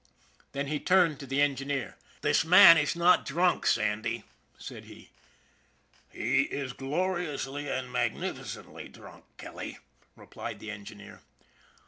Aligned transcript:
Then 0.53 0.65
he 0.65 0.79
turned 0.79 1.19
to 1.19 1.27
the 1.27 1.43
engineer." 1.43 1.95
The 2.21 2.43
man 2.47 2.75
is 2.79 2.95
not 2.95 3.23
drunk, 3.23 3.67
Sandy," 3.67 4.23
said 4.57 4.85
he." 4.85 5.11
He 6.11 6.41
is 6.41 6.73
gloriously 6.73 7.69
and 7.69 7.91
magnificently 7.91 8.87
drunk, 8.87 9.25
Kelly," 9.37 9.77
replied 10.15 10.59
the 10.59 10.71
engineer. 10.71 11.21